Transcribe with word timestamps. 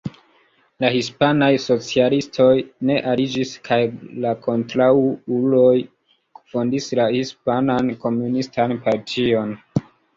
La 0.85 0.89
hispanaj 0.93 1.49
socialistoj 1.65 2.47
ne 2.91 2.97
aliĝis 3.13 3.53
kaj 3.71 3.79
la 4.25 4.33
kontraŭuloj 4.49 5.79
fondis 6.43 6.93
la 7.05 7.09
Hispanan 7.21 7.97
Komunistan 8.07 8.79
Partion. 8.91 9.59